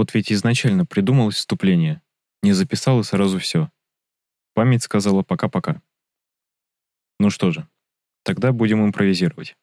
[0.00, 2.00] Вот ведь изначально придумалось вступление.
[2.42, 3.70] Не записал и сразу все.
[4.54, 5.82] Память сказала пока-пока.
[7.18, 7.68] Ну что же,
[8.22, 9.58] тогда будем импровизировать.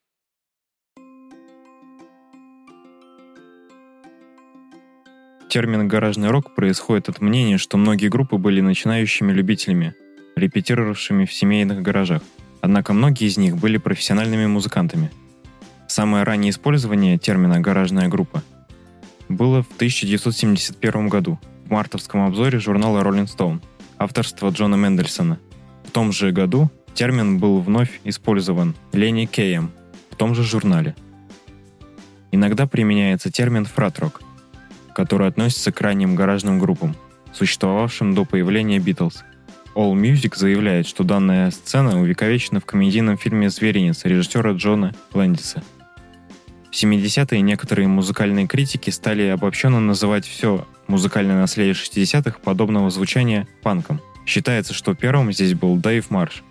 [5.50, 9.96] Термин «гаражный рок» происходит от мнения, что многие группы были начинающими любителями,
[10.36, 12.22] репетировавшими в семейных гаражах.
[12.61, 15.10] Однако многие из них были профессиональными музыкантами.
[15.88, 18.44] Самое раннее использование термина «гаражная группа»
[19.30, 23.62] было в 1971 году в мартовском обзоре журнала Rolling Stone,
[23.98, 25.40] авторства Джона Мендельсона.
[25.84, 29.72] В том же году термин был вновь использован Ленни Кеем
[30.10, 30.96] в том же журнале.
[32.31, 34.22] Иногда применяется термин «фратрок»,
[34.95, 36.95] который относится к ранним гаражным группам,
[37.34, 39.23] существовавшим до появления Битлз.
[39.75, 45.64] All Music заявляет, что данная сцена увековечена в комедийном фильме «Зверинец» режиссера Джона Лэндиса.
[46.78, 54.00] В 70-е некоторые музыкальные критики стали обобщенно называть все музыкальное наследие 60-х подобного звучания панком.
[54.28, 56.44] Считается, что первым здесь был Дэйв Марш,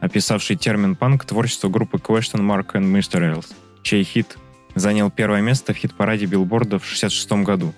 [0.00, 3.20] описавший термин панк творчество группы Question Mark and Mr.
[3.20, 3.46] Rails,
[3.82, 4.38] чей хит
[4.76, 7.74] занял первое место в хит-параде билборда в 1966 году.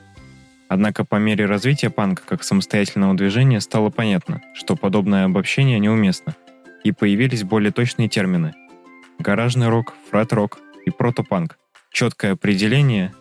[0.68, 6.36] Однако по мере развития панка как самостоятельного движения стало понятно, что подобное обобщение неуместно,
[6.84, 8.52] и появились более точные термины–
[9.18, 11.56] гаражный рок, фрат-рок и протопанк.
[11.98, 13.12] Четкое определение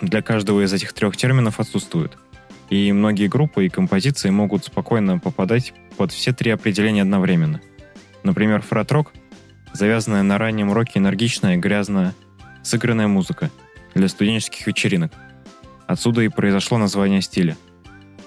[0.00, 2.16] для каждого из этих трех терминов отсутствует,
[2.68, 7.60] и многие группы и композиции могут спокойно попадать под все три определения одновременно.
[8.22, 9.12] Например, фрат-рок–
[9.72, 12.14] завязанная на раннем роке энергичная, грязная,
[12.62, 13.50] сыгранная музыка
[13.96, 15.10] для студенческих вечеринок.
[15.88, 17.56] Отсюда и произошло название стиля,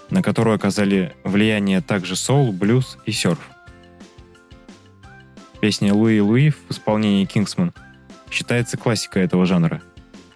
[0.09, 3.39] на которую оказали влияние также соул, блюз и серф.
[5.61, 7.73] Песня «Луи Луи» в исполнении «Кингсман»
[8.29, 9.81] считается классикой этого жанра.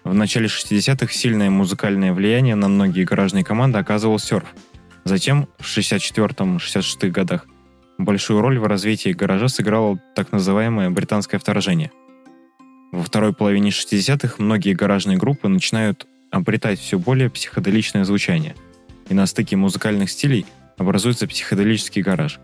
[0.08, 4.48] В начале 60-х сильное музыкальное влияние на многие гаражные команды оказывал серф.
[5.04, 7.46] Затем, в 64-66 годах,
[7.98, 11.92] большую роль в развитии гаража сыграло так называемое британское вторжение–
[12.90, 18.56] во второй половине 60-х многие гаражные группы начинают обретать все более психоделичное звучание,
[19.10, 20.46] и на стыке музыкальных стилей
[20.78, 22.40] образуется психоделический гараж.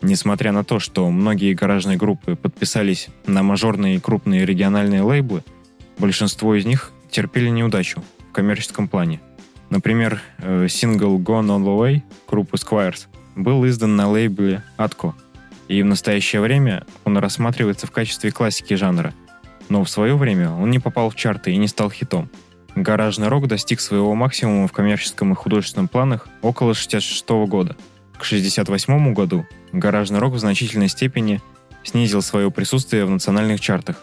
[0.00, 5.44] Несмотря на то, что многие гаражные группы подписались на мажорные и крупные региональные лейблы,
[5.98, 9.20] большинство из них терпели неудачу в коммерческом плане.
[9.70, 15.14] Например, э, сингл Gone All The Way группы Squires был издан на лейбле Atco–
[15.68, 19.14] и в настоящее время он рассматривается в качестве классики жанра.
[19.68, 22.30] Но в свое время он не попал в чарты и не стал хитом.
[22.74, 27.76] Гаражный рок достиг своего максимума в коммерческом и художественном планах около 66 года.
[28.18, 31.42] К 68 году гаражный рок в значительной степени
[31.84, 34.02] снизил свое присутствие в национальных чартах.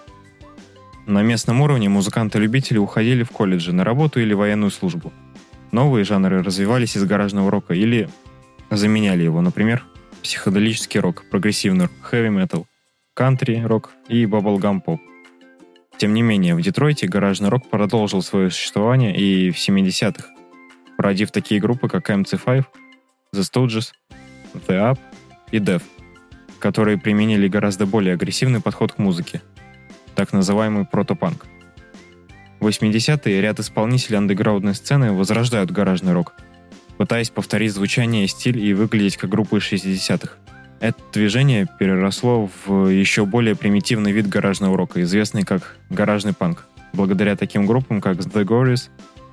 [1.05, 5.13] На местном уровне музыканты-любители уходили в колледжи на работу или военную службу.
[5.71, 8.09] Новые жанры развивались из гаражного рока или
[8.71, 9.85] заменяли его, например,
[10.23, 12.66] психоделический рок, прогрессивный рок, хэви-метал,
[13.13, 14.99] кантри-рок и баблгам-поп.
[15.97, 20.29] Тем не менее, в Детройте гаражный рок продолжил свое существование и в 70-х,
[20.97, 22.63] породив такие группы, как MC5,
[23.33, 23.91] The Stooges,
[24.67, 24.99] The Up
[25.51, 25.83] и Def,
[26.57, 29.43] которые применили гораздо более агрессивный подход к музыке,
[30.16, 31.46] так называемый протопанк.
[32.59, 36.34] В 80-е ряд исполнителей андеграундной сцены возрождают гаражный рок–
[36.98, 40.34] пытаясь повторить звучание стиль и выглядеть как группы 60-х.
[40.80, 47.36] Это движение переросло в еще более примитивный вид гаражного рока, известный как гаражный панк, благодаря
[47.36, 48.90] таким группам, как The Gories,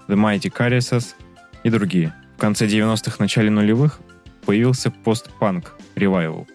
[0.09, 1.15] The Mighty Caritas
[1.63, 2.15] и другие.
[2.37, 4.01] В конце 90-х, начале нулевых
[4.47, 6.47] появился постпанк ревайвал,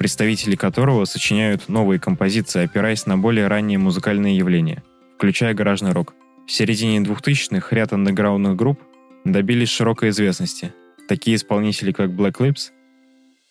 [0.00, 4.82] представители которого сочиняют новые композиции, опираясь на более ранние музыкальные явления,
[5.18, 6.14] включая гаражный рок.
[6.46, 8.80] В середине 2000-х ряд андеграундных групп
[9.26, 10.72] добились широкой известности.
[11.06, 12.70] Такие исполнители, как Black Lips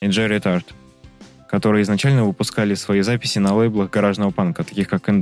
[0.02, 0.66] и Jerry Tart,
[1.48, 5.22] которые изначально выпускали свои записи на лейблах гаражного панка, таких как In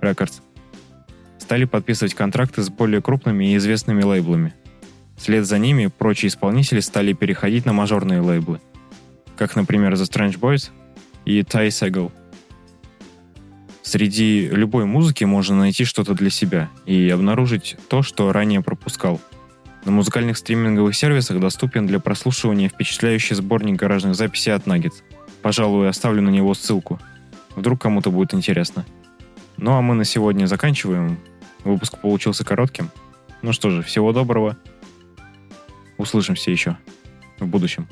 [0.00, 0.40] Records,
[1.38, 4.54] стали подписывать контракты с более крупными и известными лейблами.
[5.18, 8.58] Вслед за ними прочие исполнители стали переходить на мажорные лейблы,
[9.36, 10.70] как, например, The Strange Boys
[11.24, 12.12] и Ty Segall.
[13.82, 19.20] Среди любой музыки можно найти что-то для себя и обнаружить то, что ранее пропускал–
[19.86, 25.04] на музыкальных стриминговых сервисах доступен для прослушивания впечатляющий сборник гаражных записей от Nuggets.
[25.42, 26.98] Пожалуй, оставлю на него ссылку.
[27.54, 28.84] Вдруг кому-то будет интересно.
[29.56, 31.20] Ну а мы на сегодня заканчиваем.
[31.62, 32.90] Выпуск получился коротким.
[33.42, 34.56] Ну что же, всего доброго.
[35.98, 36.76] Услышимся еще
[37.38, 37.86] в будущем.